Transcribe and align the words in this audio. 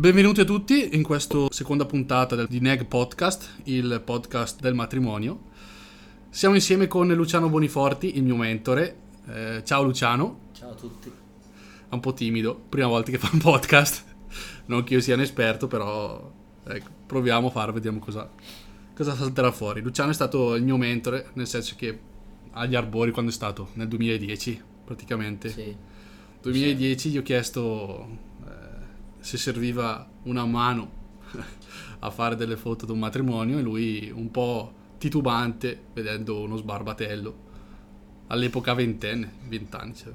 Benvenuti 0.00 0.40
a 0.40 0.44
tutti 0.46 0.96
in 0.96 1.02
questa 1.02 1.48
seconda 1.50 1.84
puntata 1.84 2.34
del, 2.34 2.46
di 2.46 2.58
Neg 2.58 2.86
Podcast, 2.86 3.56
il 3.64 4.00
podcast 4.02 4.58
del 4.58 4.72
matrimonio. 4.72 5.50
Siamo 6.30 6.54
insieme 6.54 6.86
con 6.86 7.06
Luciano 7.08 7.50
Boniforti, 7.50 8.16
il 8.16 8.22
mio 8.22 8.36
mentore. 8.36 8.96
Eh, 9.28 9.62
ciao 9.62 9.82
Luciano. 9.82 10.48
Ciao 10.52 10.70
a 10.70 10.74
tutti. 10.74 11.10
È 11.10 11.92
un 11.92 12.00
po' 12.00 12.14
timido, 12.14 12.58
prima 12.70 12.86
volta 12.86 13.10
che 13.10 13.18
fa 13.18 13.28
un 13.30 13.40
podcast. 13.40 14.04
Non 14.64 14.84
che 14.84 14.94
io 14.94 15.02
sia 15.02 15.16
un 15.16 15.20
esperto, 15.20 15.66
però 15.66 16.32
ecco, 16.64 16.88
proviamo 17.04 17.48
a 17.48 17.50
farlo, 17.50 17.74
vediamo 17.74 17.98
cosa, 17.98 18.26
cosa 18.96 19.14
salterà 19.14 19.52
fuori. 19.52 19.82
Luciano 19.82 20.12
è 20.12 20.14
stato 20.14 20.54
il 20.54 20.62
mio 20.62 20.78
mentore, 20.78 21.28
nel 21.34 21.46
senso 21.46 21.74
che 21.76 21.98
agli 22.52 22.74
arbori 22.74 23.10
quando 23.10 23.30
è 23.30 23.34
stato? 23.34 23.68
Nel 23.74 23.88
2010 23.88 24.62
praticamente. 24.82 25.50
Sì. 25.50 25.76
2010 26.40 27.10
gli 27.10 27.18
ho 27.18 27.22
chiesto 27.22 28.28
se 29.20 29.36
serviva 29.36 30.08
una 30.24 30.44
mano 30.46 30.98
a 32.00 32.10
fare 32.10 32.36
delle 32.36 32.56
foto 32.56 32.86
di 32.86 32.92
un 32.92 32.98
matrimonio 32.98 33.58
e 33.58 33.62
lui 33.62 34.10
un 34.14 34.30
po' 34.30 34.72
titubante 34.98 35.86
vedendo 35.92 36.40
uno 36.40 36.56
sbarbatello 36.56 37.48
all'epoca 38.28 38.74
ventenne, 38.74 39.32
vent'anni 39.48 39.94
cioè. 39.94 40.12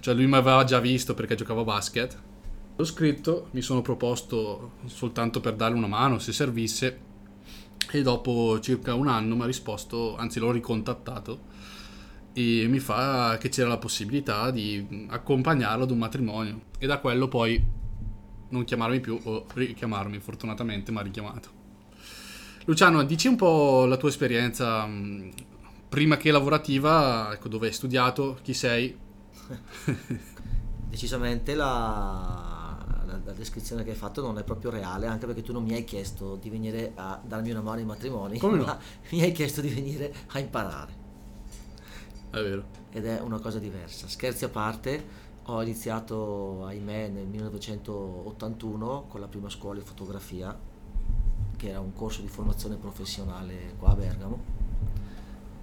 cioè 0.00 0.14
lui 0.14 0.26
mi 0.26 0.36
aveva 0.36 0.64
già 0.64 0.80
visto 0.80 1.14
perché 1.14 1.34
giocavo 1.34 1.60
a 1.60 1.64
basket 1.64 2.22
l'ho 2.76 2.84
scritto, 2.84 3.48
mi 3.52 3.60
sono 3.60 3.82
proposto 3.82 4.72
soltanto 4.86 5.40
per 5.40 5.54
darle 5.54 5.76
una 5.76 5.88
mano 5.88 6.18
se 6.18 6.32
servisse 6.32 7.06
e 7.90 8.02
dopo 8.02 8.60
circa 8.60 8.94
un 8.94 9.08
anno 9.08 9.34
mi 9.34 9.42
ha 9.42 9.46
risposto, 9.46 10.16
anzi 10.16 10.38
l'ho 10.38 10.52
ricontattato 10.52 11.56
e 12.32 12.66
mi 12.68 12.78
fa 12.78 13.36
che 13.38 13.48
c'era 13.48 13.68
la 13.68 13.78
possibilità 13.78 14.50
di 14.50 15.06
accompagnarlo 15.08 15.84
ad 15.84 15.90
un 15.90 15.98
matrimonio 15.98 16.60
e 16.78 16.86
da 16.86 16.98
quello 16.98 17.28
poi 17.28 17.62
non 18.50 18.64
chiamarmi 18.64 19.00
più 19.00 19.18
o 19.22 19.44
richiamarmi, 19.52 20.18
fortunatamente 20.20 20.92
mi 20.92 20.98
ha 20.98 21.02
richiamato. 21.02 21.56
Luciano, 22.64 23.02
dici 23.04 23.28
un 23.28 23.36
po' 23.36 23.86
la 23.86 23.96
tua 23.96 24.08
esperienza 24.10 24.84
mh, 24.86 25.30
prima 25.88 26.16
che 26.16 26.30
lavorativa, 26.30 27.30
ecco, 27.32 27.48
dove 27.48 27.68
hai 27.68 27.72
studiato, 27.72 28.38
chi 28.42 28.52
sei? 28.54 28.96
Decisamente 30.88 31.54
la, 31.54 32.78
la, 33.06 33.20
la 33.24 33.32
descrizione 33.32 33.84
che 33.84 33.90
hai 33.90 33.96
fatto 33.96 34.20
non 34.22 34.38
è 34.38 34.44
proprio 34.44 34.70
reale, 34.70 35.06
anche 35.06 35.26
perché 35.26 35.42
tu 35.42 35.52
non 35.52 35.64
mi 35.64 35.74
hai 35.74 35.84
chiesto 35.84 36.36
di 36.36 36.50
venire 36.50 36.92
a 36.94 37.20
darmi 37.24 37.50
una 37.50 37.62
mano 37.62 37.78
ai 37.78 37.84
matrimoni, 37.84 38.38
Come 38.38 38.58
no? 38.58 38.64
ma 38.64 38.78
mi 39.12 39.22
hai 39.22 39.32
chiesto 39.32 39.60
di 39.60 39.68
venire 39.68 40.12
a 40.28 40.38
imparare. 40.38 41.06
È 42.30 42.42
vero. 42.42 42.64
ed 42.90 43.06
è 43.06 43.20
una 43.20 43.38
cosa 43.38 43.58
diversa. 43.58 44.06
Scherzi 44.06 44.44
a 44.44 44.48
parte, 44.48 45.26
ho 45.44 45.62
iniziato, 45.62 46.66
ahimè, 46.66 47.08
nel 47.08 47.26
1981 47.26 49.06
con 49.08 49.20
la 49.20 49.26
prima 49.26 49.48
scuola 49.48 49.78
di 49.78 49.84
fotografia, 49.84 50.56
che 51.56 51.68
era 51.68 51.80
un 51.80 51.94
corso 51.94 52.20
di 52.20 52.28
formazione 52.28 52.76
professionale 52.76 53.74
qua 53.78 53.90
a 53.90 53.94
Bergamo, 53.94 54.42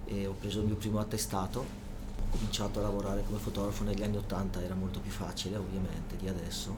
e 0.06 0.26
ho 0.26 0.34
preso 0.38 0.60
il 0.60 0.66
mio 0.66 0.74
primo 0.76 0.98
attestato. 0.98 1.60
Ho 1.60 2.28
cominciato 2.30 2.80
a 2.80 2.82
lavorare 2.82 3.22
come 3.24 3.38
fotografo 3.38 3.84
negli 3.84 4.02
anni 4.02 4.16
80, 4.16 4.62
era 4.62 4.74
molto 4.74 4.98
più 4.98 5.10
facile 5.10 5.56
ovviamente 5.56 6.16
di 6.16 6.28
adesso, 6.28 6.74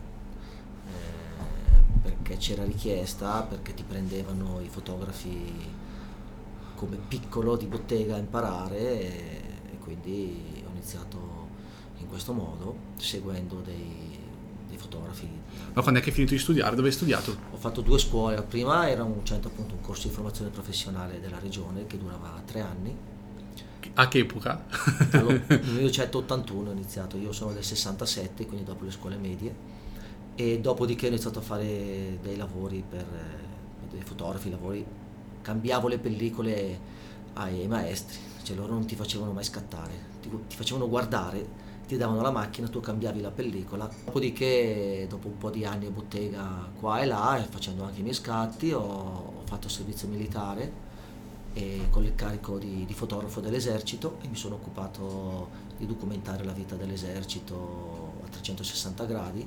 eh, 0.86 2.00
perché 2.02 2.36
c'era 2.36 2.64
richiesta, 2.64 3.42
perché 3.42 3.73
ti 3.73 3.84
prendevano 3.84 4.61
i 4.61 4.69
fotografi 4.69 5.77
come 6.75 6.97
piccolo 6.97 7.56
di 7.56 7.67
bottega 7.67 8.14
a 8.14 8.19
imparare 8.19 8.78
e, 8.78 9.47
quindi 9.89 10.62
ho 10.67 10.70
iniziato 10.70 11.48
in 11.98 12.08
questo 12.08 12.34
modo, 12.34 12.77
seguendo 12.97 13.62
dei, 13.64 14.19
dei 14.69 14.77
fotografi. 14.77 15.27
Ma 15.72 15.80
quando 15.80 15.98
è 15.98 16.03
che 16.03 16.11
hai 16.11 16.14
finito 16.14 16.34
di 16.34 16.39
studiare? 16.39 16.77
Dove 16.77 16.89
hai 16.89 16.95
studiato? 16.95 17.34
Ho 17.53 17.56
fatto 17.56 17.80
due 17.80 17.98
scuole, 17.98 18.34
la 18.34 18.42
prima 18.42 18.89
era 18.89 19.03
un 19.03 19.25
centro 19.25 19.48
appunto 19.48 19.75
un 19.75 19.80
corso 19.80 20.08
di 20.08 20.14
formazione 20.14 20.50
professionale 20.50 21.20
della 21.20 21.39
regione 21.39 21.86
che 21.86 21.97
durava 21.97 22.42
tre 22.45 22.61
anni. 22.61 22.95
A 23.95 24.08
che 24.08 24.18
epoca? 24.18 24.64
Allora, 25.12 25.33
nel 25.46 25.61
1981 25.61 26.68
ho 26.68 26.73
iniziato, 26.73 27.17
io 27.17 27.33
sono 27.33 27.52
del 27.52 27.64
67, 27.64 28.46
quindi 28.46 28.64
dopo 28.64 28.85
le 28.85 28.91
scuole 28.91 29.17
medie, 29.17 29.55
e 30.35 30.61
dopodiché 30.61 31.07
ho 31.07 31.08
iniziato 31.08 31.39
a 31.39 31.42
fare 31.42 32.18
dei 32.20 32.36
lavori 32.36 32.85
per 32.86 33.01
eh, 33.01 33.91
dei 33.91 34.02
fotografi, 34.02 34.51
lavori, 34.51 34.85
cambiavo 35.41 35.89
le 35.89 35.98
pellicole 35.98 36.96
ai, 37.38 37.66
maestri, 37.66 38.18
cioè 38.42 38.56
loro 38.56 38.72
non 38.72 38.86
ti 38.86 38.94
facevano 38.94 39.32
mai 39.32 39.44
scattare, 39.44 39.92
ti, 40.20 40.30
ti 40.48 40.56
facevano 40.56 40.88
guardare, 40.88 41.66
ti 41.86 41.96
davano 41.96 42.20
la 42.20 42.30
macchina, 42.30 42.68
tu 42.68 42.80
cambiavi 42.80 43.20
la 43.20 43.30
pellicola, 43.30 43.90
dopodiché 44.04 45.06
dopo 45.08 45.28
un 45.28 45.38
po' 45.38 45.50
di 45.50 45.64
anni 45.64 45.86
a 45.86 45.90
bottega 45.90 46.68
qua 46.78 47.00
e 47.00 47.06
là, 47.06 47.44
facendo 47.48 47.84
anche 47.84 48.00
i 48.00 48.02
miei 48.02 48.14
scatti, 48.14 48.72
ho, 48.72 48.80
ho 48.80 49.42
fatto 49.46 49.68
servizio 49.68 50.08
militare 50.08 50.86
con 51.90 52.04
il 52.04 52.14
carico 52.14 52.58
di, 52.58 52.84
di 52.84 52.94
fotografo 52.94 53.40
dell'esercito 53.40 54.18
e 54.22 54.28
mi 54.28 54.36
sono 54.36 54.56
occupato 54.56 55.48
di 55.76 55.86
documentare 55.86 56.44
la 56.44 56.52
vita 56.52 56.76
dell'esercito 56.76 58.12
a 58.24 58.28
360 58.28 59.05
gradi, 59.05 59.44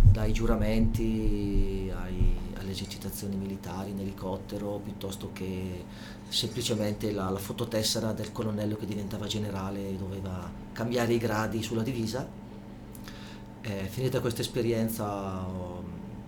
dai 0.00 0.32
giuramenti 0.32 1.92
ai- 1.94 2.49
alle 2.60 2.72
esercitazioni 2.72 3.36
militari 3.36 3.90
in 3.90 4.00
elicottero, 4.00 4.80
piuttosto 4.82 5.30
che 5.32 5.84
semplicemente 6.28 7.12
la, 7.12 7.28
la 7.30 7.38
fototessera 7.38 8.12
del 8.12 8.32
colonnello 8.32 8.76
che 8.76 8.86
diventava 8.86 9.26
generale 9.26 9.88
e 9.88 9.94
doveva 9.94 10.50
cambiare 10.72 11.14
i 11.14 11.18
gradi 11.18 11.62
sulla 11.62 11.82
divisa. 11.82 12.28
Eh, 13.62 13.86
finita 13.90 14.20
questa 14.20 14.40
esperienza 14.40 15.46
ho, 15.46 15.82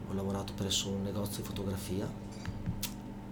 ho 0.08 0.12
lavorato 0.12 0.52
presso 0.54 0.90
un 0.90 1.02
negozio 1.02 1.42
di 1.42 1.48
fotografia 1.48 2.06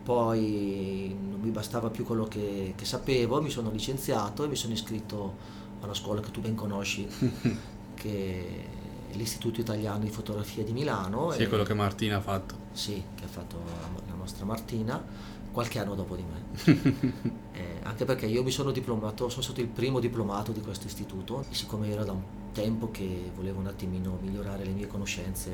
poi 0.03 1.17
non 1.21 1.39
mi 1.41 1.51
bastava 1.51 1.89
più 1.91 2.05
quello 2.05 2.25
che, 2.25 2.73
che 2.77 2.85
sapevo, 2.85 3.41
mi 3.41 3.51
sono 3.51 3.71
licenziato 3.71 4.45
e 4.45 4.49
mi 4.49 4.57
sono 4.57 4.73
iscritto 4.73 5.37
a 5.81 5.85
una 5.85 5.95
scuola 5.95 6.21
che 6.21 6.31
tu 6.31 6.41
ben 6.41 6.55
conosci, 6.57 7.07
che 7.95 8.67
l'Istituto 9.15 9.61
Italiano 9.61 10.05
di 10.05 10.11
Fotografia 10.11 10.63
di 10.63 10.73
Milano. 10.73 11.31
Sì, 11.31 11.43
e- 11.43 11.49
quello 11.49 11.65
che 11.65 11.75
Martina 11.75 12.17
ha 12.17 12.21
fatto. 12.21 12.55
sì, 12.73 13.03
che 13.15 13.25
ha 13.25 13.29
fatto 13.29 13.59
la, 14.07 14.15
nostra 14.15 14.45
Martina, 14.45 15.03
qualche 15.51 15.79
anno 15.79 15.95
dopo 15.95 16.17
di 16.17 16.25
me. 16.25 17.39
Eh, 17.61 17.81
anche 17.83 18.07
perché 18.07 18.25
io 18.25 18.43
mi 18.43 18.51
sono 18.51 18.71
diplomato, 18.71 19.29
sono 19.29 19.43
stato 19.43 19.61
il 19.61 19.67
primo 19.67 20.01
diplomato 20.01 20.51
di 20.51 20.61
questo 20.63 20.87
istituto 20.87 21.45
e 21.51 21.55
siccome 21.55 21.91
era 21.91 22.05
da 22.05 22.13
un 22.13 22.23
tempo 22.53 22.91
che 22.91 23.31
volevo 23.35 23.59
un 23.59 23.67
attimino 23.67 24.19
migliorare 24.23 24.65
le 24.65 24.71
mie 24.71 24.87
conoscenze 24.87 25.53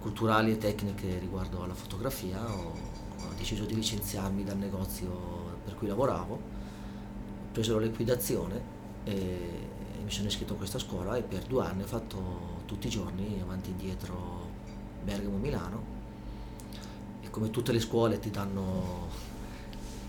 culturali 0.00 0.52
e 0.52 0.58
tecniche 0.58 1.18
riguardo 1.18 1.64
alla 1.64 1.74
fotografia, 1.74 2.40
ho, 2.48 2.72
ho 2.72 3.32
deciso 3.36 3.64
di 3.64 3.74
licenziarmi 3.74 4.44
dal 4.44 4.58
negozio 4.58 5.10
per 5.64 5.74
cui 5.74 5.88
lavoravo, 5.88 6.34
ho 6.34 6.40
preso 7.50 7.74
la 7.78 7.86
liquidazione 7.86 8.81
e, 9.04 9.70
mi 10.02 10.10
sono 10.10 10.26
iscritto 10.26 10.54
a 10.54 10.56
questa 10.56 10.78
scuola 10.78 11.16
e 11.16 11.22
per 11.22 11.44
due 11.44 11.64
anni 11.64 11.82
ho 11.82 11.86
fatto 11.86 12.60
tutti 12.66 12.88
i 12.88 12.90
giorni 12.90 13.38
avanti 13.40 13.68
e 13.68 13.72
indietro 13.72 14.48
Bergamo-Milano 15.04 16.00
e 17.20 17.30
come 17.30 17.50
tutte 17.50 17.72
le 17.72 17.80
scuole 17.80 18.18
ti 18.18 18.30
danno, 18.30 19.08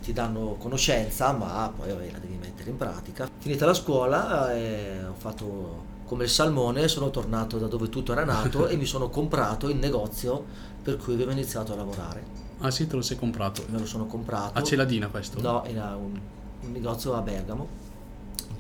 ti 0.01 0.13
danno 0.13 0.55
conoscenza, 0.57 1.31
ma 1.31 1.71
poi 1.75 1.89
vabbè, 1.89 2.11
la 2.11 2.17
devi 2.17 2.37
mettere 2.37 2.71
in 2.71 2.77
pratica. 2.77 3.29
Finita 3.37 3.65
la 3.65 3.73
scuola 3.73 4.53
eh, 4.53 5.05
ho 5.05 5.15
fatto 5.15 5.91
come 6.05 6.25
il 6.25 6.29
salmone, 6.29 6.87
sono 6.87 7.09
tornato 7.09 7.57
da 7.57 7.67
dove 7.67 7.89
tutto 7.89 8.11
era 8.11 8.23
nato 8.23 8.67
e 8.69 8.75
mi 8.75 8.85
sono 8.85 9.09
comprato 9.09 9.69
il 9.69 9.77
negozio 9.77 10.43
per 10.81 10.97
cui 10.97 11.13
avevo 11.13 11.31
iniziato 11.31 11.73
a 11.73 11.75
lavorare. 11.75 12.41
Ah 12.59 12.71
sì, 12.71 12.87
te 12.87 12.95
lo 12.95 13.01
sei 13.01 13.17
comprato. 13.17 13.63
Me 13.69 13.79
lo 13.79 13.85
sono 13.85 14.05
comprato. 14.05 14.57
A 14.57 14.63
Celadina 14.63 15.07
questo? 15.07 15.41
No, 15.41 15.63
era 15.65 15.95
un, 15.95 16.19
un 16.61 16.71
negozio 16.71 17.13
a 17.13 17.21
Bergamo, 17.21 17.67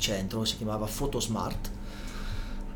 centro, 0.03 0.43
si 0.43 0.57
chiamava 0.57 0.85
Photosmart. 0.85 1.71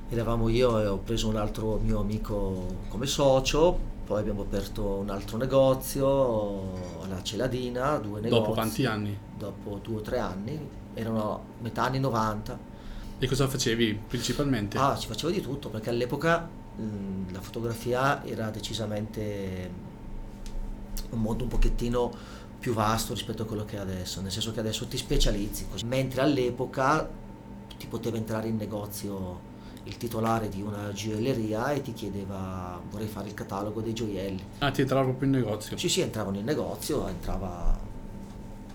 Eravamo 0.10 0.48
io 0.48 0.80
e 0.80 0.88
ho 0.88 0.98
preso 0.98 1.28
un 1.28 1.36
altro 1.36 1.78
mio 1.84 2.00
amico 2.00 2.78
come 2.88 3.06
socio, 3.06 3.78
poi 4.06 4.22
abbiamo 4.22 4.44
aperto 4.44 4.86
un 4.86 5.10
altro 5.10 5.36
negozio 5.36 7.02
alla 7.04 7.22
Celadina, 7.22 7.98
due 7.98 8.22
negozi. 8.22 8.42
Dopo 8.42 8.54
quanti 8.54 8.86
anni? 8.86 9.18
Dopo 9.38 9.80
due 9.84 9.98
o 9.98 10.02
tre 10.02 10.20
anni, 10.20 10.58
erano 10.94 11.44
metà 11.60 11.84
anni 11.84 12.00
90. 12.00 12.76
E 13.20 13.28
cosa 13.28 13.48
facevi 13.48 14.00
principalmente? 14.08 14.78
Ah, 14.78 14.96
ci 14.96 15.08
facevo 15.08 15.34
di 15.34 15.42
tutto 15.42 15.68
perché 15.68 15.90
all'epoca 15.90 16.48
mh, 16.78 17.34
la 17.34 17.42
fotografia 17.42 18.24
era 18.26 18.50
decisamente 18.50 19.86
un 21.10 21.20
mondo 21.20 21.44
un 21.44 21.50
pochettino 21.50 22.12
più 22.60 22.74
vasto 22.74 23.14
rispetto 23.14 23.44
a 23.44 23.46
quello 23.46 23.66
che 23.66 23.78
è 23.78 23.80
adesso, 23.80 24.22
nel 24.22 24.32
senso 24.32 24.52
che 24.52 24.60
adesso 24.60 24.88
ti 24.88 24.98
specializzi, 24.98 25.68
così. 25.70 25.86
mentre 25.86 26.22
all'epoca 26.22 27.08
ti 27.78 27.88
poteva 27.88 28.18
entrare 28.18 28.48
in 28.48 28.56
negozio 28.56 29.56
il 29.84 29.98
titolare 29.98 30.50
di 30.50 30.62
una 30.62 30.92
gioielleria 30.92 31.72
e 31.72 31.82
ti 31.82 31.94
chiedeva 31.94 32.80
vorrei 32.90 33.08
fare 33.08 33.30
il 33.30 33.34
catalogo 33.34 33.82
dei 33.82 33.94
gioielli. 33.94 34.44
Ah, 34.60 34.72
ti 34.72 34.82
entrava 34.82 35.04
proprio 35.04 35.30
in 35.30 35.36
negozio. 35.36 35.78
Sì, 35.78 35.88
sì, 35.88 36.02
entravano 36.02 36.38
in 36.38 36.44
negozio, 36.44 37.08
entrava 37.08 37.80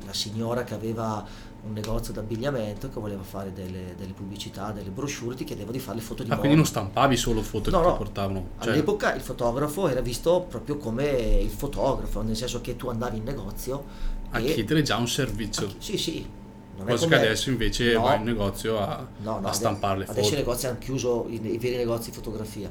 la 0.04 0.12
signora 0.14 0.64
che 0.64 0.74
aveva 0.74 1.24
un 1.64 1.72
negozio 1.74 2.12
d'abbigliamento 2.12 2.88
che 2.88 2.98
voleva 2.98 3.22
fare 3.22 3.52
delle, 3.52 3.94
delle 3.96 4.12
pubblicità, 4.12 4.72
delle 4.72 4.90
brochure, 4.90 5.36
ti 5.36 5.44
chiedeva 5.44 5.70
di 5.70 5.78
fare 5.78 5.98
le 5.98 6.02
foto 6.02 6.22
di 6.22 6.28
Ah, 6.28 6.32
moda. 6.32 6.38
quindi 6.40 6.56
non 6.56 6.66
stampavi 6.66 7.16
solo 7.16 7.40
foto 7.42 7.70
No, 7.70 7.78
che 7.80 7.84
no. 7.86 7.92
ti 7.92 7.98
portavano. 7.98 8.48
Cioè, 8.60 8.72
All'epoca 8.72 9.14
il 9.14 9.20
fotografo 9.20 9.86
era 9.88 10.00
visto 10.00 10.44
proprio 10.48 10.76
come 10.76 11.04
il 11.08 11.50
fotografo, 11.50 12.20
nel 12.22 12.36
senso 12.36 12.60
che 12.60 12.74
tu 12.76 12.88
andavi 12.88 13.18
in 13.18 13.22
negozio 13.24 13.84
a 14.30 14.40
e... 14.40 14.52
chiedere 14.54 14.82
già 14.82 14.96
un 14.96 15.06
servizio. 15.08 15.68
Sì, 15.78 15.96
sì. 15.96 16.26
Non 16.74 16.86
Cosa 16.86 17.06
che 17.06 17.14
adesso 17.16 17.50
invece 17.50 17.92
No. 17.92 18.00
vai 18.02 18.16
in 18.16 18.24
negozio 18.24 18.78
a, 18.80 19.06
No, 19.22 19.38
no, 19.38 19.46
a 19.46 19.52
stampare 19.52 19.98
le 19.98 20.04
Adesso 20.06 20.20
i 20.20 20.22
foto. 20.30 20.36
negozi 20.36 20.66
hanno 20.66 20.78
chiuso 20.78 21.26
i, 21.28 21.34
i 21.34 21.58
veri 21.58 21.76
negozi 21.76 22.10
di 22.10 22.16
fotografia. 22.16 22.70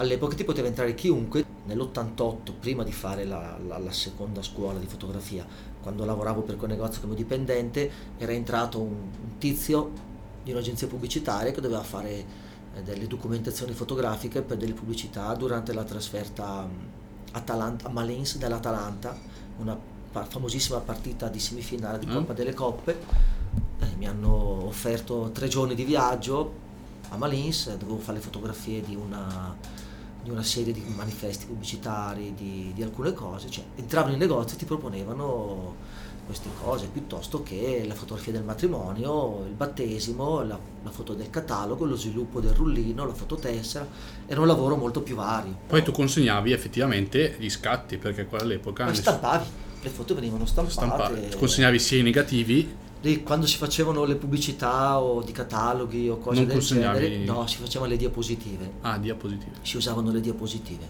All'epoca 0.00 0.34
ti 0.34 0.44
poteva 0.44 0.66
entrare 0.68 0.94
chiunque. 0.94 1.44
Nell'88, 1.66 2.52
prima 2.58 2.82
di 2.82 2.90
fare 2.92 3.24
la, 3.24 3.58
la- 3.66 3.78
la 3.78 3.92
seconda 3.92 4.42
scuola 4.42 4.78
di 4.78 4.86
fotografia, 4.86 5.46
quando 5.82 6.04
lavoravo 6.06 6.40
per 6.40 6.56
quel 6.56 6.70
negozio 6.70 7.02
come 7.02 7.14
dipendente, 7.14 7.90
era 8.16 8.32
entrato 8.32 8.80
un, 8.80 8.92
un 8.92 9.38
tizio 9.38 9.90
di 10.42 10.52
un'agenzia 10.52 10.86
pubblicitaria 10.86 11.52
che 11.52 11.60
doveva 11.60 11.82
fare 11.82 12.10
eh, 12.74 12.82
delle 12.82 13.06
documentazioni 13.06 13.72
fotografiche 13.72 14.40
per 14.40 14.56
delle 14.56 14.72
pubblicità 14.72 15.32
durante 15.34 15.74
la 15.74 15.84
trasferta 15.84 16.62
mh, 16.62 17.32
Atalanta, 17.32 17.86
a 17.88 17.90
Malins 17.90 18.38
dell'Atalanta, 18.38 19.14
una 19.58 19.78
famosissima 20.12 20.78
partita 20.78 21.28
di 21.28 21.38
semifinale 21.38 21.98
di 21.98 22.06
Mm. 22.06 22.12
Coppa 22.14 22.32
delle 22.32 22.54
Coppe. 22.54 22.98
Eh, 23.80 23.96
mi 23.98 24.06
hanno 24.08 24.64
offerto 24.66 25.30
tre 25.32 25.46
giorni 25.48 25.74
di 25.74 25.84
viaggio 25.84 26.68
a 27.10 27.16
Malins, 27.16 27.76
dovevo 27.76 27.98
fare 27.98 28.18
le 28.18 28.24
fotografie 28.24 28.80
di 28.82 28.94
una, 28.96 29.54
di 30.22 30.30
una 30.30 30.42
serie 30.42 30.72
di 30.72 30.82
manifesti 30.94 31.46
pubblicitari, 31.46 32.34
di, 32.36 32.72
di 32.74 32.82
alcune 32.82 33.12
cose, 33.12 33.50
cioè 33.50 33.64
entravano 33.76 34.12
in 34.12 34.18
negozio 34.18 34.56
e 34.56 34.58
ti 34.58 34.64
proponevano 34.64 35.76
queste 36.26 36.48
cose, 36.62 36.86
piuttosto 36.86 37.42
che 37.42 37.84
la 37.88 37.94
fotografia 37.94 38.32
del 38.32 38.44
matrimonio, 38.44 39.44
il 39.46 39.52
battesimo, 39.54 40.42
la, 40.44 40.56
la 40.84 40.90
foto 40.90 41.14
del 41.14 41.28
catalogo, 41.28 41.84
lo 41.84 41.96
sviluppo 41.96 42.38
del 42.40 42.52
rullino, 42.52 43.04
la 43.04 43.14
fototessera, 43.14 43.84
era 44.26 44.40
un 44.40 44.46
lavoro 44.46 44.76
molto 44.76 45.00
più 45.02 45.16
vario. 45.16 45.56
Poi 45.66 45.82
tu 45.82 45.90
consegnavi 45.90 46.52
effettivamente 46.52 47.34
gli 47.38 47.48
scatti, 47.50 47.96
perché 47.98 48.28
all'epoca 48.36 48.84
Poi 48.84 48.92
nessuno- 48.92 49.16
stampavi, 49.16 49.44
le 49.82 49.88
foto 49.88 50.14
venivano 50.14 50.46
stampate. 50.46 50.72
stampare. 50.72 51.28
consegnavi 51.36 51.78
sia 51.80 51.98
i 51.98 52.02
negativi, 52.02 52.76
Lì, 53.02 53.22
quando 53.22 53.46
si 53.46 53.56
facevano 53.56 54.04
le 54.04 54.16
pubblicità 54.16 55.00
o 55.00 55.22
di 55.22 55.32
cataloghi 55.32 56.08
o 56.10 56.18
cose 56.18 56.38
Non 56.40 56.46
del 56.48 56.56
consegnavi- 56.58 57.00
genere, 57.08 57.24
no, 57.24 57.46
si 57.46 57.56
facevano 57.56 57.90
le 57.90 57.96
diapositive. 57.96 58.70
ah, 58.82 58.98
diapositive. 58.98 59.56
si 59.62 59.76
usavano 59.78 60.10
le 60.12 60.20
diapositive. 60.20 60.88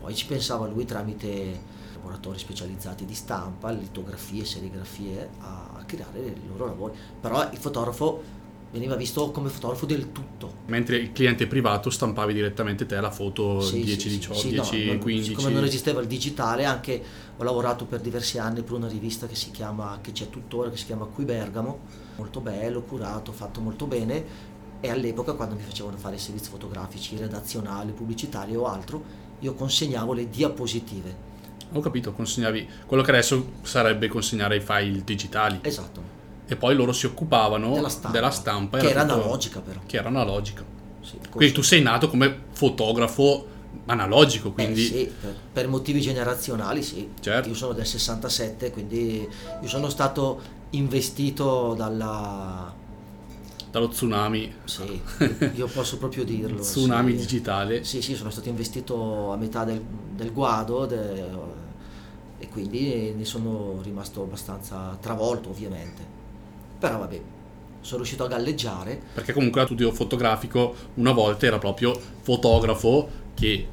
Poi 0.00 0.14
ci 0.14 0.26
pensava 0.26 0.66
lui 0.66 0.84
tramite 0.84 1.60
laboratori 1.94 2.38
specializzati 2.38 3.04
di 3.04 3.14
stampa, 3.14 3.70
litografie, 3.70 4.44
serigrafie, 4.44 5.28
a, 5.40 5.70
a 5.78 5.84
creare 5.84 6.18
i 6.20 6.46
loro 6.48 6.66
lavori. 6.66 6.92
Però 7.20 7.48
il 7.50 7.56
fotografo 7.58 8.22
veniva 8.74 8.96
visto 8.96 9.30
come 9.30 9.48
fotografo 9.50 9.86
del 9.86 10.10
tutto. 10.10 10.52
Mentre 10.66 10.96
il 10.96 11.12
cliente 11.12 11.46
privato 11.46 11.90
stampavi 11.90 12.34
direttamente 12.34 12.86
te 12.86 13.00
la 13.00 13.12
foto 13.12 13.60
Sì, 13.60 13.84
10, 13.84 14.00
sì, 14.00 14.10
sì, 14.10 14.16
18, 14.18 14.38
sì, 14.38 14.54
no, 14.54 14.62
10, 14.62 14.86
non- 14.86 14.98
15. 14.98 15.28
Siccome 15.28 15.50
non 15.50 15.62
esisteva 15.64 16.00
il 16.00 16.08
digitale, 16.08 16.64
anche 16.64 17.02
ho 17.36 17.42
lavorato 17.44 17.84
per 17.84 18.00
diversi 18.00 18.38
anni 18.38 18.62
per 18.62 18.72
una 18.72 18.88
rivista 18.88 19.28
che 19.28 19.36
si 19.36 19.52
chiama, 19.52 20.00
che 20.00 20.10
c'è 20.10 20.28
tuttora, 20.28 20.70
che 20.70 20.76
si 20.76 20.86
chiama 20.86 21.04
Qui 21.04 21.24
Bergamo, 21.24 21.80
molto 22.16 22.40
bello, 22.40 22.82
curato, 22.82 23.30
fatto 23.30 23.60
molto 23.60 23.86
bene. 23.86 24.52
E 24.80 24.90
all'epoca, 24.90 25.34
quando 25.34 25.54
mi 25.54 25.62
facevano 25.62 25.96
fare 25.96 26.18
servizi 26.18 26.50
fotografici, 26.50 27.16
redazionali, 27.16 27.92
pubblicitari 27.92 28.56
o 28.56 28.66
altro, 28.66 29.02
io 29.38 29.54
consegnavo 29.54 30.12
le 30.12 30.28
diapositive. 30.28 31.32
Ho 31.72 31.80
capito, 31.80 32.12
consegnavi 32.12 32.68
quello 32.86 33.04
che 33.04 33.10
adesso 33.12 33.52
sarebbe 33.62 34.08
consegnare 34.08 34.56
i 34.56 34.60
file 34.60 35.02
digitali. 35.04 35.60
Esatto. 35.62 36.13
E 36.46 36.56
poi 36.56 36.74
loro 36.74 36.92
si 36.92 37.06
occupavano 37.06 37.72
della 37.74 37.88
stampa, 37.88 38.10
della 38.16 38.30
stampa. 38.30 38.78
che 38.78 38.90
era 38.90 39.02
tutto- 39.02 39.14
analogica 39.14 39.60
però. 39.60 39.80
Che 39.86 39.96
era 39.96 40.08
analogica. 40.08 40.62
Sì, 41.00 41.18
Quindi 41.30 41.54
tu 41.54 41.62
sei 41.62 41.82
nato 41.82 42.08
come 42.08 42.34
fotografo 42.52 43.46
analogico, 43.86 44.52
quindi 44.52 44.82
Eh 44.82 44.86
sì, 44.86 45.12
per, 45.20 45.34
per 45.52 45.68
motivi 45.68 46.00
generazionali 46.00 46.82
sì. 46.82 47.08
Certo. 47.20 47.48
Io 47.48 47.54
sono 47.54 47.72
del 47.72 47.86
67, 47.86 48.70
quindi 48.70 49.26
io 49.60 49.68
sono 49.68 49.88
stato 49.88 50.40
investito 50.70 51.74
dalla... 51.76 52.72
dallo 53.70 53.88
tsunami, 53.88 54.54
Sì, 54.64 55.00
io 55.54 55.66
posso 55.66 55.98
proprio 55.98 56.24
dirlo. 56.24 56.60
tsunami 56.60 57.12
sì. 57.12 57.16
digitale. 57.18 57.84
Sì, 57.84 58.00
sì, 58.02 58.14
sono 58.14 58.30
stato 58.30 58.48
investito 58.48 59.32
a 59.32 59.36
metà 59.36 59.64
del, 59.64 59.80
del 60.14 60.32
guado 60.32 60.86
de- 60.86 61.52
e 62.38 62.48
quindi 62.48 63.12
ne 63.16 63.24
sono 63.24 63.80
rimasto 63.82 64.22
abbastanza 64.22 64.96
travolto 65.00 65.48
ovviamente. 65.50 66.22
Però 66.78 66.98
vabbè, 66.98 67.20
sono 67.80 67.98
riuscito 67.98 68.24
a 68.24 68.28
galleggiare. 68.28 69.00
Perché 69.12 69.32
comunque 69.32 69.60
lo 69.60 69.66
studio 69.66 69.92
fotografico 69.92 70.74
una 70.94 71.12
volta 71.12 71.46
era 71.46 71.58
proprio 71.58 71.98
fotografo 72.22 73.08
che 73.34 73.52
eh, 73.52 73.68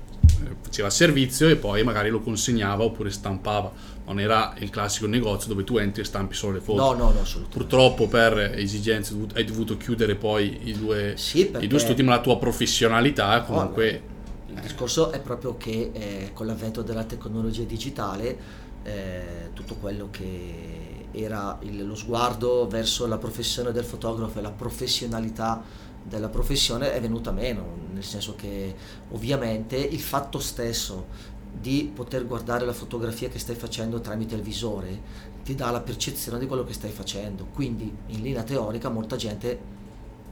faceva 0.61 0.89
servizio 0.89 1.47
e 1.47 1.55
poi 1.55 1.83
magari 1.83 2.09
lo 2.09 2.19
consegnava 2.19 2.83
oppure 2.83 3.09
stampava. 3.09 3.71
Non 4.05 4.19
era 4.19 4.53
il 4.57 4.69
classico 4.69 5.07
negozio 5.07 5.47
dove 5.47 5.63
tu 5.63 5.77
entri 5.77 6.01
e 6.01 6.05
stampi 6.05 6.33
solo 6.33 6.53
le 6.53 6.59
foto. 6.59 6.81
No, 6.81 6.91
no, 6.91 7.11
no, 7.11 7.21
assolutamente. 7.21 7.57
Purtroppo 7.57 8.07
per 8.07 8.37
esigenze 8.57 9.15
hai 9.35 9.45
dovuto 9.45 9.77
chiudere 9.77 10.15
poi 10.15 10.59
i 10.63 10.73
due, 10.73 11.13
Sì, 11.15 11.45
perché- 11.45 11.65
i 11.65 11.69
due 11.69 11.79
studi, 11.79 12.03
ma 12.03 12.15
la 12.15 12.21
tua 12.21 12.37
professionalità 12.37 13.41
comunque... 13.41 14.09
Il 14.53 14.59
discorso 14.59 15.11
è 15.11 15.21
proprio 15.21 15.55
che 15.55 15.91
eh, 15.93 16.31
con 16.33 16.45
l'avvento 16.45 16.81
della 16.81 17.05
tecnologia 17.05 17.63
digitale 17.63 18.37
eh, 18.83 19.49
tutto 19.53 19.75
quello 19.75 20.09
che 20.11 21.07
era 21.11 21.57
il- 21.61 21.85
lo 21.85 21.95
sguardo 21.95 22.67
verso 22.67 23.05
la 23.07 23.17
professione 23.17 23.71
del 23.71 23.83
fotografo 23.83 24.39
e 24.39 24.41
la 24.41 24.51
professionalità 24.51 25.61
della 26.03 26.29
professione 26.29 26.93
è 26.93 27.01
venuta 27.01 27.31
meno, 27.31 27.77
nel 27.93 28.03
senso 28.03 28.35
che 28.35 28.75
ovviamente 29.11 29.75
il 29.75 29.99
fatto 29.99 30.39
stesso 30.39 31.07
di 31.53 31.91
poter 31.93 32.25
guardare 32.25 32.65
la 32.65 32.73
fotografia 32.73 33.29
che 33.29 33.37
stai 33.37 33.55
facendo 33.55 33.99
tramite 33.99 34.35
il 34.35 34.41
visore 34.41 34.99
ti 35.43 35.53
dà 35.53 35.69
la 35.69 35.81
percezione 35.81 36.39
di 36.39 36.47
quello 36.47 36.63
che 36.63 36.73
stai 36.73 36.91
facendo, 36.91 37.47
quindi 37.53 37.93
in 38.07 38.21
linea 38.21 38.43
teorica 38.43 38.89
molta 38.89 39.15
gente, 39.15 39.59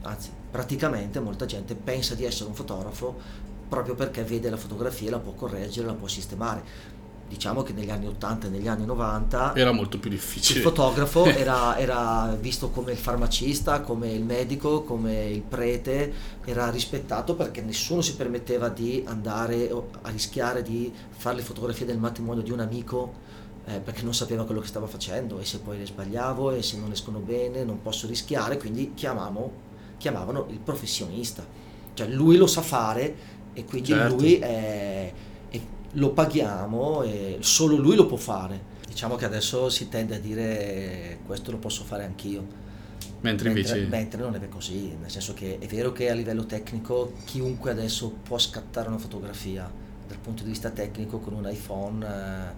anzi 0.02 0.30
praticamente 0.50 1.20
molta 1.20 1.46
gente 1.46 1.74
pensa 1.74 2.14
di 2.14 2.24
essere 2.24 2.48
un 2.48 2.54
fotografo 2.54 3.18
proprio 3.68 3.94
perché 3.94 4.24
vede 4.24 4.50
la 4.50 4.56
fotografia 4.56 5.10
la 5.10 5.18
può 5.18 5.32
correggere, 5.32 5.86
la 5.86 5.94
può 5.94 6.08
sistemare. 6.08 6.98
Diciamo 7.30 7.62
che 7.62 7.72
negli 7.72 7.90
anni 7.90 8.08
80 8.08 8.48
e 8.48 8.50
negli 8.50 8.66
anni 8.66 8.84
90 8.84 9.54
Era 9.54 9.70
molto 9.70 10.00
più 10.00 10.10
il 10.10 10.16
difficile. 10.16 10.60
fotografo 10.62 11.24
era, 11.30 11.78
era 11.78 12.36
visto 12.38 12.70
come 12.70 12.90
il 12.90 12.98
farmacista, 12.98 13.82
come 13.82 14.10
il 14.10 14.24
medico, 14.24 14.82
come 14.82 15.26
il 15.26 15.40
prete, 15.42 16.12
era 16.44 16.68
rispettato 16.70 17.36
perché 17.36 17.60
nessuno 17.62 18.00
si 18.00 18.16
permetteva 18.16 18.68
di 18.68 19.04
andare 19.06 19.70
a 20.02 20.10
rischiare 20.10 20.62
di 20.62 20.92
fare 21.10 21.36
le 21.36 21.42
fotografie 21.42 21.86
del 21.86 21.98
matrimonio 21.98 22.42
di 22.42 22.50
un 22.50 22.58
amico 22.58 23.12
eh, 23.66 23.78
perché 23.78 24.02
non 24.02 24.12
sapeva 24.12 24.44
quello 24.44 24.60
che 24.60 24.66
stava 24.66 24.88
facendo 24.88 25.38
e 25.38 25.44
se 25.44 25.58
poi 25.60 25.78
le 25.78 25.86
sbagliavo 25.86 26.50
e 26.50 26.62
se 26.62 26.78
non 26.78 26.90
escono 26.90 27.20
bene 27.20 27.62
non 27.62 27.80
posso 27.80 28.08
rischiare, 28.08 28.58
quindi 28.58 28.92
chiamavo, 28.94 29.52
chiamavano 29.98 30.46
il 30.50 30.58
professionista, 30.58 31.46
cioè 31.94 32.08
lui 32.08 32.36
lo 32.36 32.48
sa 32.48 32.60
fare 32.62 33.14
e 33.52 33.64
quindi 33.64 33.90
Certo. 33.90 34.14
lui 34.16 34.34
è, 34.36 35.12
lo 35.92 36.10
paghiamo 36.10 37.02
e 37.02 37.38
solo 37.40 37.76
lui 37.76 37.96
lo 37.96 38.06
può 38.06 38.16
fare. 38.16 38.78
Diciamo 38.86 39.16
che 39.16 39.24
adesso 39.24 39.68
si 39.68 39.88
tende 39.88 40.16
a 40.16 40.18
dire 40.18 41.18
questo 41.24 41.50
lo 41.50 41.58
posso 41.58 41.84
fare 41.84 42.04
anch'io. 42.04 42.68
Mentre 43.20 43.48
invece... 43.48 43.86
mentre 43.86 44.22
non 44.22 44.34
è 44.34 44.48
così, 44.48 44.96
nel 44.98 45.10
senso 45.10 45.34
che 45.34 45.58
è 45.58 45.66
vero 45.66 45.92
che 45.92 46.10
a 46.10 46.14
livello 46.14 46.46
tecnico 46.46 47.12
chiunque 47.24 47.70
adesso 47.70 48.10
può 48.22 48.38
scattare 48.38 48.88
una 48.88 48.98
fotografia 48.98 49.70
dal 50.08 50.18
punto 50.18 50.42
di 50.42 50.50
vista 50.50 50.70
tecnico 50.70 51.18
con 51.18 51.34
un 51.34 51.48
iPhone, 51.48 52.04
eh, 52.04 52.52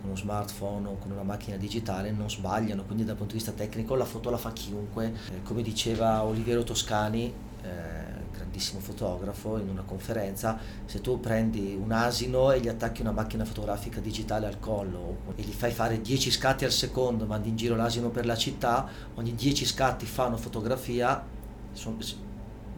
con 0.00 0.10
uno 0.10 0.16
smartphone 0.16 0.86
o 0.88 0.98
con 0.98 1.10
una 1.10 1.24
macchina 1.24 1.56
digitale 1.56 2.12
non 2.12 2.30
sbagliano, 2.30 2.84
quindi 2.84 3.04
dal 3.04 3.16
punto 3.16 3.32
di 3.32 3.38
vista 3.38 3.52
tecnico 3.52 3.94
la 3.96 4.04
foto 4.04 4.30
la 4.30 4.38
fa 4.38 4.52
chiunque. 4.52 5.12
Eh, 5.30 5.42
come 5.42 5.62
diceva 5.62 6.22
Oliviero 6.22 6.62
Toscani, 6.62 7.32
eh, 7.64 8.14
grandissimo 8.30 8.80
fotografo, 8.80 9.58
in 9.58 9.68
una 9.68 9.82
conferenza, 9.82 10.58
se 10.84 11.00
tu 11.00 11.18
prendi 11.18 11.78
un 11.80 11.90
asino 11.92 12.52
e 12.52 12.60
gli 12.60 12.68
attacchi 12.68 13.00
una 13.00 13.12
macchina 13.12 13.44
fotografica 13.44 14.00
digitale 14.00 14.46
al 14.46 14.60
collo 14.60 15.18
e 15.34 15.42
gli 15.42 15.52
fai 15.52 15.72
fare 15.72 16.00
10 16.00 16.30
scatti 16.30 16.64
al 16.64 16.72
secondo, 16.72 17.26
mandi 17.26 17.48
in 17.48 17.56
giro 17.56 17.74
l'asino 17.74 18.10
per 18.10 18.26
la 18.26 18.36
città, 18.36 18.86
ogni 19.14 19.34
10 19.34 19.64
scatti 19.64 20.06
fa 20.06 20.26
una 20.26 20.36
fotografia, 20.36 21.24
son- 21.72 21.98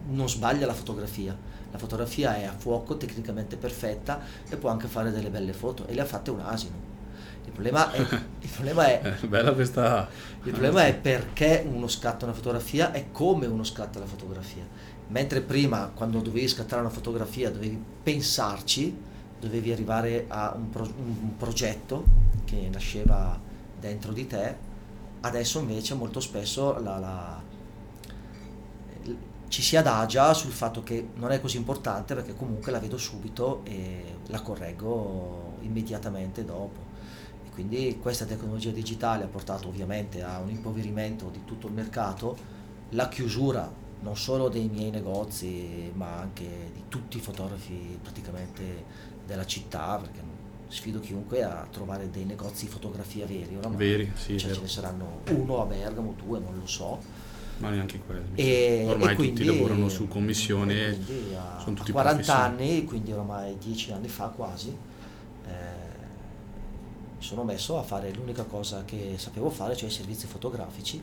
non 0.09 0.29
sbaglia 0.29 0.65
la 0.65 0.73
fotografia. 0.73 1.35
La 1.69 1.77
fotografia 1.77 2.37
è 2.37 2.45
a 2.45 2.53
fuoco, 2.53 2.95
tecnicamente 2.95 3.57
perfetta 3.57 4.21
e 4.47 4.55
può 4.55 4.69
anche 4.69 4.87
fare 4.87 5.11
delle 5.11 5.29
belle 5.29 5.53
foto 5.53 5.85
e 5.85 5.93
le 5.93 6.01
ha 6.01 6.05
fatte 6.05 6.31
un 6.31 6.39
asino. 6.39 6.86
Il 7.57 7.63
problema 7.63 7.91
è, 7.91 7.99
il 7.99 8.49
problema 8.49 8.87
è 8.87 9.17
bella 9.27 9.53
questa... 9.53 10.07
il 10.43 10.51
problema 10.51 10.85
è 10.85 10.95
perché 10.95 11.65
uno 11.67 11.87
scatta 11.87 12.25
una 12.25 12.33
fotografia 12.33 12.93
e 12.93 13.11
come 13.11 13.45
uno 13.45 13.63
scatta 13.63 13.99
la 13.99 14.05
fotografia. 14.05 14.65
Mentre 15.07 15.41
prima, 15.41 15.91
quando 15.93 16.19
dovevi 16.19 16.47
scattare 16.47 16.81
una 16.81 16.89
fotografia, 16.89 17.49
dovevi 17.49 17.81
pensarci, 18.03 18.95
dovevi 19.39 19.71
arrivare 19.71 20.25
a 20.27 20.53
un, 20.55 20.69
pro- 20.69 20.93
un 20.97 21.35
progetto 21.37 22.03
che 22.45 22.69
nasceva 22.71 23.39
dentro 23.79 24.13
di 24.13 24.27
te 24.27 24.65
Adesso 25.21 25.59
invece 25.59 25.95
molto 25.95 26.19
spesso 26.19 26.79
la, 26.79 26.97
la, 26.99 27.41
ci 29.47 29.61
si 29.61 29.75
adagia 29.75 30.33
sul 30.33 30.51
fatto 30.51 30.83
che 30.83 31.09
non 31.15 31.31
è 31.31 31.41
così 31.41 31.57
importante 31.57 32.13
perché 32.13 32.35
comunque 32.35 32.71
la 32.71 32.79
vedo 32.79 32.97
subito 32.97 33.61
e 33.63 34.03
la 34.27 34.41
correggo 34.41 35.55
immediatamente 35.61 36.45
dopo. 36.45 36.85
Quindi 37.57 37.97
questa 37.99 38.25
tecnologia 38.25 38.69
digitale 38.69 39.23
ha 39.23 39.27
portato 39.27 39.67
ovviamente 39.67 40.21
a 40.21 40.37
un 40.37 40.49
impoverimento 40.49 41.31
di 41.31 41.41
tutto 41.43 41.65
il 41.65 41.73
mercato, 41.73 42.37
la 42.89 43.09
chiusura 43.09 43.67
non 44.01 44.15
solo 44.15 44.47
dei 44.47 44.69
miei 44.69 44.91
negozi 44.91 45.91
ma 45.95 46.19
anche 46.19 46.45
di 46.71 46.83
tutti 46.87 47.17
i 47.17 47.19
fotografi 47.19 47.97
praticamente 47.99 48.85
della 49.25 49.47
città 49.47 49.97
perché 49.97 50.21
sfido 50.67 50.99
chiunque 50.99 51.41
a 51.41 51.67
trovare 51.71 52.11
dei 52.11 52.25
negozi 52.25 52.65
di 52.65 52.71
fotografia 52.71 53.25
veri 53.25 53.55
oramai. 53.55 53.77
Veri, 53.77 54.11
sì, 54.13 54.37
cioè, 54.37 54.51
ce 54.53 54.61
ne 54.61 54.67
saranno 54.67 55.21
uno 55.31 55.59
a 55.59 55.65
Bergamo, 55.65 56.13
due, 56.15 56.37
non 56.37 56.59
lo 56.59 56.67
so. 56.67 56.99
Ma 57.57 57.71
neanche 57.71 57.99
quelli. 58.05 58.35
E, 58.35 58.85
ormai 58.87 59.13
e 59.13 59.15
quindi, 59.15 59.41
tutti 59.41 59.57
lavorano 59.57 59.89
su 59.89 60.07
commissione. 60.07 60.89
A, 61.35 61.59
sono 61.59 61.75
tutti 61.75 61.89
a 61.89 61.93
40 61.93 62.37
anni, 62.37 62.83
quindi 62.83 63.11
ormai 63.11 63.57
10 63.57 63.93
anni 63.93 64.07
fa 64.09 64.27
quasi, 64.27 64.77
eh, 65.47 65.95
mi 67.17 67.23
sono 67.23 67.43
messo 67.43 67.77
a 67.77 67.83
fare 67.83 68.13
l'unica 68.13 68.43
cosa 68.43 68.83
che 68.85 69.15
sapevo 69.17 69.49
fare, 69.49 69.75
cioè 69.75 69.89
i 69.89 69.91
servizi 69.91 70.27
fotografici. 70.27 71.01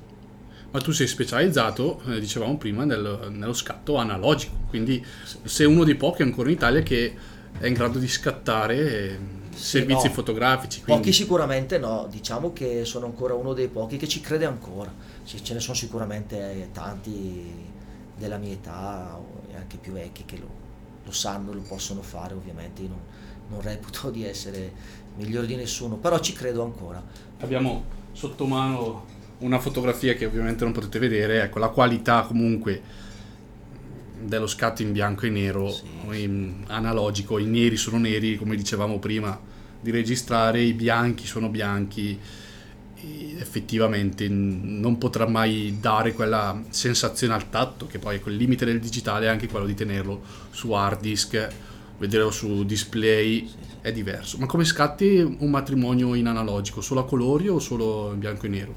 Ma 0.70 0.80
tu 0.80 0.92
sei 0.92 1.06
specializzato, 1.06 2.00
eh, 2.06 2.20
dicevamo 2.20 2.56
prima, 2.56 2.84
nel, 2.84 3.28
nello 3.30 3.52
scatto 3.52 3.96
analogico, 3.96 4.54
quindi 4.68 5.04
sì. 5.24 5.38
sei 5.44 5.66
uno 5.66 5.84
dei 5.84 5.94
pochi 5.94 6.22
ancora 6.22 6.48
in 6.48 6.54
Italia 6.54 6.82
che 6.82 7.14
è 7.58 7.66
in 7.66 7.74
grado 7.74 7.98
di 7.98 8.08
scattare 8.08 8.76
eh, 8.76 9.18
servizi 9.54 10.08
no, 10.08 10.12
fotografici. 10.12 10.82
Quindi... 10.82 11.02
Pochi 11.02 11.12
sicuramente 11.12 11.78
no, 11.78 12.08
diciamo 12.10 12.52
che 12.52 12.84
sono 12.84 13.06
ancora 13.06 13.34
uno 13.34 13.52
dei 13.52 13.68
pochi 13.68 13.96
che 13.96 14.08
ci 14.08 14.20
crede 14.20 14.46
ancora. 14.46 14.92
Ce 15.24 15.54
ne 15.54 15.60
sono 15.60 15.76
sicuramente 15.76 16.68
tanti 16.72 17.72
della 18.16 18.36
mia 18.36 18.52
età 18.52 19.18
e 19.50 19.56
anche 19.56 19.78
più 19.78 19.92
vecchi 19.92 20.24
che 20.24 20.36
lo, 20.38 20.48
lo 21.04 21.12
sanno, 21.12 21.52
lo 21.52 21.60
possono 21.60 22.02
fare 22.02 22.34
ovviamente. 22.34 22.82
Io 22.82 22.88
non, 22.88 23.00
non 23.48 23.60
reputo 23.60 24.10
di 24.10 24.24
essere 24.24 24.72
migliore 25.16 25.46
di 25.46 25.56
nessuno, 25.56 25.96
però 25.96 26.18
ci 26.18 26.32
credo 26.32 26.62
ancora. 26.62 27.02
Abbiamo 27.40 27.84
sotto 28.12 28.46
mano 28.46 29.12
una 29.38 29.58
fotografia 29.58 30.14
che 30.14 30.26
ovviamente 30.26 30.64
non 30.64 30.72
potete 30.72 30.98
vedere, 30.98 31.42
ecco 31.42 31.58
la 31.58 31.68
qualità 31.68 32.22
comunque 32.22 33.02
dello 34.20 34.46
scatto 34.46 34.82
in 34.82 34.92
bianco 34.92 35.26
e 35.26 35.30
nero, 35.30 35.70
sì. 35.70 35.84
in 36.12 36.64
analogico, 36.68 37.38
i 37.38 37.44
neri 37.44 37.76
sono 37.76 37.98
neri, 37.98 38.36
come 38.36 38.56
dicevamo 38.56 38.98
prima, 38.98 39.38
di 39.80 39.90
registrare, 39.90 40.62
i 40.62 40.72
bianchi 40.72 41.26
sono 41.26 41.48
bianchi, 41.48 42.18
effettivamente 43.38 44.28
non 44.28 44.98
potrà 44.98 45.26
mai 45.26 45.78
dare 45.80 46.12
quella 46.12 46.60
sensazione 46.70 47.34
al 47.34 47.50
tatto, 47.50 47.86
che 47.86 47.98
poi 47.98 48.20
quel 48.20 48.36
limite 48.36 48.64
del 48.64 48.80
digitale 48.80 49.26
è 49.26 49.28
anche 49.28 49.48
quello 49.48 49.66
di 49.66 49.74
tenerlo 49.74 50.22
su 50.50 50.72
hard 50.72 51.00
disk, 51.00 51.48
vederlo 51.98 52.30
su 52.30 52.64
display 52.64 53.48
è 53.80 53.92
diverso. 53.92 54.38
Ma 54.38 54.46
come 54.46 54.64
scatti 54.64 55.18
un 55.38 55.50
matrimonio 55.50 56.14
in 56.14 56.26
analogico? 56.26 56.80
Solo 56.80 57.00
a 57.00 57.04
colori 57.04 57.48
o 57.48 57.58
solo 57.58 58.12
in 58.12 58.18
bianco 58.18 58.46
e 58.46 58.48
nero? 58.48 58.74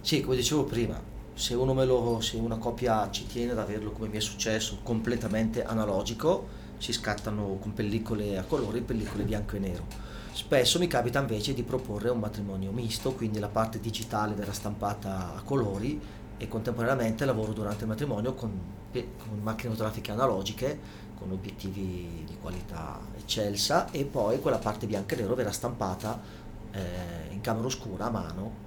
Sì, 0.00 0.20
come 0.20 0.36
dicevo 0.36 0.64
prima, 0.64 1.00
se, 1.34 1.54
lo, 1.54 2.18
se 2.20 2.36
una 2.36 2.56
coppia 2.56 3.08
ci 3.10 3.26
tiene 3.26 3.52
ad 3.52 3.58
averlo 3.58 3.92
come 3.92 4.08
mi 4.08 4.16
è 4.16 4.20
successo 4.20 4.78
completamente 4.82 5.64
analogico, 5.64 6.48
si 6.78 6.92
scattano 6.92 7.58
con 7.60 7.72
pellicole 7.72 8.38
a 8.38 8.42
colori 8.42 8.80
pellicole 8.80 9.24
bianco 9.24 9.56
e 9.56 9.58
nero. 9.58 10.07
Spesso 10.38 10.78
mi 10.78 10.86
capita 10.86 11.18
invece 11.18 11.52
di 11.52 11.64
proporre 11.64 12.10
un 12.10 12.20
matrimonio 12.20 12.70
misto, 12.70 13.10
quindi 13.10 13.40
la 13.40 13.48
parte 13.48 13.80
digitale 13.80 14.34
verrà 14.34 14.52
stampata 14.52 15.34
a 15.34 15.42
colori 15.42 16.00
e 16.36 16.46
contemporaneamente 16.46 17.24
lavoro 17.24 17.52
durante 17.52 17.82
il 17.82 17.88
matrimonio 17.88 18.34
con, 18.34 18.52
con 18.92 19.40
macchine 19.42 19.72
fotografiche 19.72 20.12
analogiche, 20.12 20.78
con 21.18 21.32
obiettivi 21.32 22.22
di 22.24 22.36
qualità 22.40 23.00
eccelsa 23.18 23.90
e 23.90 24.04
poi 24.04 24.38
quella 24.38 24.58
parte 24.58 24.86
bianco 24.86 25.14
e 25.14 25.16
nero 25.16 25.34
verrà 25.34 25.50
stampata 25.50 26.22
eh, 26.70 27.32
in 27.32 27.40
camera 27.40 27.66
oscura 27.66 28.04
a 28.04 28.10
mano 28.10 28.66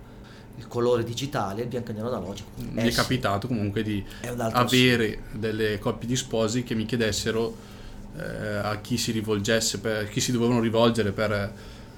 il 0.57 0.67
colore 0.67 1.05
digitale 1.05 1.61
e 1.61 1.63
il 1.63 1.69
bianco 1.69 1.91
e 1.91 1.93
nero 1.93 2.07
analogico. 2.09 2.49
Mi 2.57 2.81
è, 2.81 2.87
è 2.87 2.91
capitato 2.91 3.47
comunque 3.47 3.81
di 3.81 4.05
avere 4.51 5.23
delle 5.31 5.79
coppie 5.79 6.05
di 6.05 6.17
sposi 6.17 6.63
che 6.63 6.75
mi 6.75 6.85
chiedessero 6.85 7.79
eh, 8.17 8.57
a 8.57 8.79
chi 8.81 8.97
si 8.97 9.11
rivolgesse, 9.11 9.79
per, 9.79 10.09
chi 10.09 10.19
si 10.19 10.31
dovevano 10.31 10.59
rivolgere 10.59 11.11
per 11.11 11.53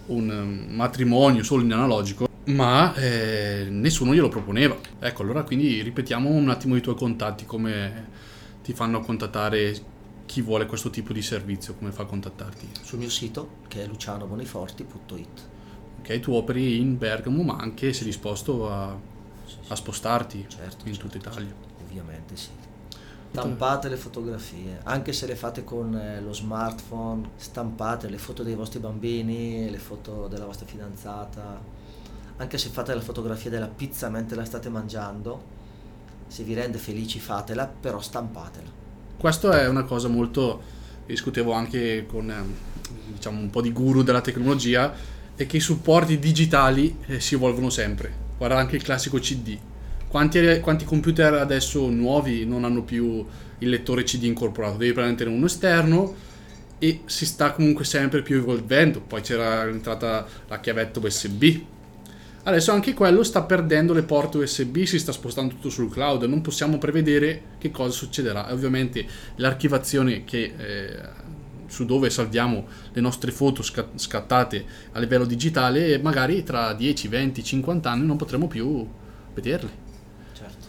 un 0.08 0.66
matrimonio 0.70 1.44
solo 1.44 1.64
in 1.64 1.74
analogico, 1.74 2.28
ma 2.46 2.94
eh, 2.96 3.68
nessuno 3.70 4.14
glielo 4.14 4.30
proponeva. 4.30 4.78
Ecco, 5.00 5.22
allora 5.22 5.44
quindi 5.44 5.82
ripetiamo 5.82 6.30
un 6.30 6.50
attimo 6.50 6.76
i 6.76 6.82
tuoi 6.82 6.96
contatti, 6.96 7.46
come 7.46 8.10
ti 8.64 8.74
fanno 8.74 9.00
contattare 9.02 9.76
chi 10.26 10.42
vuole 10.42 10.66
questo 10.66 10.90
tipo 10.90 11.14
di 11.14 11.22
servizio, 11.22 11.76
come 11.76 11.92
fa 11.92 12.04
a 12.04 12.06
contattarti? 12.06 12.70
Sul 12.82 13.00
mio 13.00 13.10
sito 13.10 13.58
che 13.68 13.84
è 13.84 13.88
lucianoboniforti.it 13.88 15.52
ok? 16.04 16.20
Tu 16.20 16.34
operi 16.34 16.80
in 16.80 16.98
Bergamo, 16.98 17.44
ma 17.44 17.56
anche 17.56 17.94
sei 17.94 18.06
disposto 18.06 18.70
a, 18.70 18.98
sì, 19.46 19.54
sì. 19.54 19.72
a 19.72 19.76
spostarti 19.76 20.46
certo, 20.50 20.88
in 20.88 20.94
certo, 20.94 21.08
tutta 21.08 21.18
Italia. 21.18 21.48
Certo. 21.48 21.84
Ovviamente 21.84 22.36
sì. 22.36 22.50
Stampate 23.34 23.90
le 23.90 23.98
fotografie, 23.98 24.80
anche 24.84 25.12
se 25.12 25.26
le 25.26 25.36
fate 25.36 25.64
con 25.64 25.96
eh, 25.96 26.22
lo 26.22 26.34
smartphone, 26.34 27.32
stampate 27.36 28.08
le 28.08 28.20
foto 28.20 28.44
dei 28.44 28.54
vostri 28.54 28.78
bambini, 28.78 29.72
le 29.72 29.80
foto 29.80 30.28
della 30.28 30.46
vostra 30.46 30.68
fidanzata, 30.68 31.60
anche 32.38 32.58
se 32.60 32.70
fate 32.70 32.94
la 32.94 33.02
fotografia 33.02 33.50
della 33.50 33.68
pizza 33.68 34.08
mentre 34.10 34.36
la 34.36 34.46
state 34.46 34.70
mangiando, 34.70 35.42
se 36.28 36.44
vi 36.44 36.54
rende 36.54 36.78
felici 36.78 37.20
fatela, 37.20 37.66
però 37.66 38.00
stampatela. 38.00 38.70
Questo 39.18 39.52
è 39.52 39.68
una 39.68 39.84
cosa 39.84 40.10
molto, 40.10 40.62
discutevo 41.08 41.54
anche 41.54 42.06
con 42.06 42.32
diciamo, 43.14 43.40
un 43.40 43.50
po' 43.50 43.62
di 43.62 43.72
guru 43.72 44.04
della 44.04 44.22
tecnologia, 44.22 44.94
è 45.36 45.48
che 45.48 45.58
i 45.58 45.60
supporti 45.60 46.20
digitali 46.20 47.00
eh, 47.08 47.20
si 47.20 47.34
evolvono 47.34 47.72
sempre. 47.72 48.14
Guarda 48.38 48.58
anche 48.58 48.76
il 48.76 48.84
classico 48.84 49.18
CD. 49.18 49.58
Quanti, 50.14 50.60
quanti, 50.60 50.86
computer 50.86 51.34
adesso 51.34 51.90
nuovi 51.90 52.46
non 52.46 52.66
hanno 52.66 52.84
più 52.84 53.26
il 53.58 53.68
lettore 53.68 54.04
CD 54.04 54.26
incorporato? 54.26 54.78
Devi 54.78 54.94
prendere 54.94 55.28
uno 55.28 55.48
esterno 55.48 56.14
e 56.78 57.02
si 57.06 57.26
sta 57.26 57.52
comunque 57.52 57.84
sempre 57.84 58.22
più 58.22 58.38
evolvendo. 58.38 59.02
Poi 59.02 59.22
c'era 59.22 59.64
entrata 59.64 60.24
la 60.48 60.60
chiavetta 60.60 61.00
USB. 61.00 61.44
Adesso 62.44 62.72
anche 62.72 62.94
quello 62.94 63.24
sta 63.24 63.42
perdendo 63.42 63.92
le 63.92 64.04
porte 64.04 64.38
USB, 64.38 64.84
si 64.84 65.00
sta 65.00 65.12
spostando 65.12 65.56
tutto 65.56 65.72
sul 65.72 65.90
cloud, 65.90 66.22
non 66.26 66.42
possiamo 66.42 66.78
prevedere 66.78 67.42
che 67.58 67.72
cosa 67.72 67.90
succederà. 67.90 68.54
Ovviamente 68.54 69.04
l'archivazione 69.38 70.26
che 70.26 70.54
eh, 70.56 71.00
su 71.66 71.86
dove 71.86 72.12
salviamo 72.12 72.68
le 72.92 73.02
nostre 73.02 73.32
foto 73.32 73.64
scattate 73.64 74.66
a 74.92 75.00
livello 75.00 75.26
digitale 75.26 75.98
magari 75.98 76.44
tra 76.44 76.74
10, 76.74 77.08
20, 77.08 77.44
50 77.44 77.90
anni 77.90 78.06
non 78.06 78.18
potremo 78.18 78.46
più 78.46 78.88
vederle. 79.34 79.83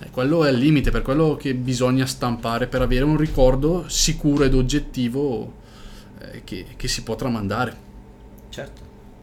Eh, 0.05 0.11
quello 0.11 0.45
è 0.45 0.51
il 0.51 0.59
limite, 0.59 0.91
per 0.91 1.03
quello 1.03 1.37
che 1.37 1.55
bisogna 1.55 2.07
stampare 2.07 2.67
per 2.67 2.83
avere 2.83 3.05
un 3.05 3.17
ricordo 3.17 3.89
sicuro 3.89 4.45
ed 4.45 4.55
oggettivo 4.55 5.53
eh, 6.19 6.45
che, 6.45 6.67
che 6.77 6.89
si 6.89 7.03
può 7.03 7.15
tramandare. 7.17 7.83
Certo, 8.51 8.83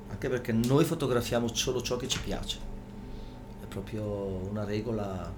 anche 0.09 0.29
perché 0.29 0.51
noi 0.51 0.83
fotografiamo 0.83 1.53
solo 1.53 1.81
ciò 1.81 1.97
che 1.97 2.07
ci 2.07 2.19
piace. 2.19 2.57
È 3.61 3.65
proprio 3.65 4.03
una 4.49 4.63
regola 4.63 5.31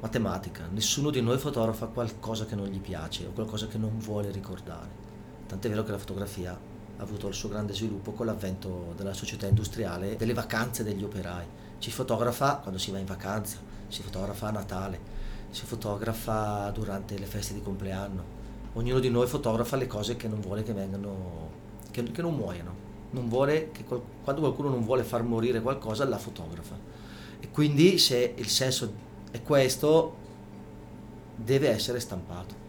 matematica. 0.00 0.68
Nessuno 0.70 1.10
di 1.10 1.20
noi 1.20 1.38
fotografa 1.38 1.86
qualcosa 1.86 2.46
che 2.46 2.54
non 2.54 2.68
gli 2.68 2.80
piace 2.80 3.26
o 3.26 3.30
qualcosa 3.30 3.66
che 3.66 3.78
non 3.78 3.98
vuole 3.98 4.30
ricordare. 4.30 5.06
Tant'è 5.46 5.68
vero 5.68 5.82
che 5.82 5.90
la 5.90 5.98
fotografia 5.98 6.52
ha 6.52 7.02
avuto 7.02 7.28
il 7.28 7.34
suo 7.34 7.48
grande 7.48 7.74
sviluppo 7.74 8.12
con 8.12 8.26
l'avvento 8.26 8.92
della 8.96 9.14
società 9.14 9.46
industriale, 9.46 10.16
delle 10.16 10.34
vacanze 10.34 10.84
degli 10.84 11.02
operai. 11.02 11.46
Ci 11.78 11.90
fotografa 11.90 12.56
quando 12.56 12.78
si 12.78 12.90
va 12.90 12.98
in 12.98 13.06
vacanza, 13.06 13.58
si 13.88 14.02
fotografa 14.02 14.48
a 14.48 14.50
Natale, 14.50 15.00
si 15.50 15.64
fotografa 15.64 16.70
durante 16.70 17.18
le 17.18 17.26
feste 17.26 17.54
di 17.54 17.62
compleanno. 17.62 18.36
Ognuno 18.74 19.00
di 19.00 19.10
noi 19.10 19.26
fotografa 19.26 19.76
le 19.76 19.86
cose 19.86 20.16
che 20.16 20.28
non 20.28 20.40
vuole 20.40 20.62
che 20.62 20.72
vengano, 20.72 21.50
che, 21.90 22.02
che 22.04 22.22
non 22.22 22.34
muoiano. 22.34 22.86
Non 23.10 23.28
vuole 23.28 23.70
che 23.72 23.84
quando 23.84 24.42
qualcuno 24.42 24.68
non 24.68 24.84
vuole 24.84 25.02
far 25.02 25.22
morire 25.22 25.60
qualcosa, 25.60 26.04
la 26.06 26.18
fotografa. 26.18 26.76
E 27.40 27.50
quindi 27.50 27.98
se 27.98 28.34
il 28.36 28.48
senso 28.48 28.92
è 29.30 29.42
questo, 29.42 30.16
deve 31.34 31.68
essere 31.68 32.00
stampato 32.00 32.66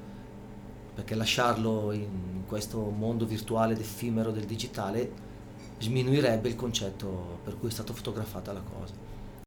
perché 1.00 1.16
lasciarlo 1.16 1.94
in 1.94 2.44
questo 2.46 2.78
mondo 2.78 3.26
virtuale 3.26 3.74
ed 3.74 3.80
effimero 3.80 4.32
del 4.32 4.44
digitale 4.44 5.10
sminuirebbe 5.80 6.50
il 6.50 6.56
concetto 6.56 7.40
per 7.42 7.58
cui 7.58 7.70
è 7.70 7.72
stata 7.72 7.94
fotografata 7.94 8.52
la 8.52 8.62
cosa. 8.62 8.94